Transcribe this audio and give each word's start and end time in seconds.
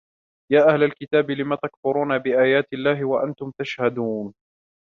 يَا 0.51 0.73
أَهْلَ 0.73 0.83
الْكِتَابِ 0.83 1.31
لِمَ 1.31 1.55
تَكْفُرُونَ 1.55 2.17
بِآيَاتِ 2.17 2.73
اللَّهِ 2.73 3.05
وَأَنْتُمْ 3.05 3.51
تَشْهَدُونَ 3.59 4.33